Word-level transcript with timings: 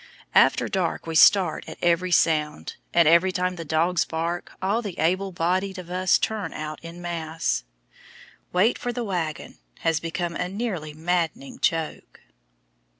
After 0.33 0.67
dark 0.67 1.05
we 1.05 1.13
start 1.13 1.63
at 1.69 1.77
every 1.79 2.09
sound, 2.11 2.75
and 2.91 3.07
every 3.07 3.31
time 3.31 3.55
the 3.55 3.63
dogs 3.63 4.03
bark 4.03 4.53
all 4.59 4.81
the 4.81 4.97
able 4.97 5.31
bodied 5.31 5.77
of 5.77 5.91
us 5.91 6.17
turn 6.17 6.53
out 6.53 6.79
en 6.81 7.03
masse. 7.03 7.63
"Wait 8.51 8.79
for 8.79 8.91
the 8.91 9.03
wagon" 9.03 9.59
has 9.81 9.99
become 9.99 10.35
a 10.35 10.49
nearly 10.49 10.95
maddening 10.95 11.59
joke. 11.59 12.21